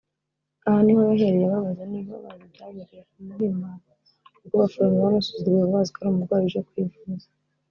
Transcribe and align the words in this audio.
Aho 0.67 0.77
niho 0.83 1.01
yahereye 1.09 1.45
ababaza 1.49 1.83
niba 1.91 2.15
bazi 2.23 2.43
ibyabereye 2.47 3.01
ku 3.09 3.17
Muhima 3.25 3.69
ubwo 4.43 4.53
abaforomo 4.57 4.97
bamusuzuguraga 5.05 5.71
bazi 5.73 5.89
ko 5.93 5.99
ari 6.01 6.09
umurwayi 6.11 6.45
uje 6.47 6.61
kwivuza 6.69 7.27